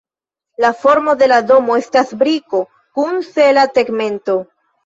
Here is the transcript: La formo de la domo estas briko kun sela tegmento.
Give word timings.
La 0.63 0.71
formo 0.85 1.13
de 1.19 1.27
la 1.31 1.37
domo 1.51 1.77
estas 1.83 2.15
briko 2.23 2.65
kun 3.01 3.23
sela 3.29 3.71
tegmento. 3.79 4.41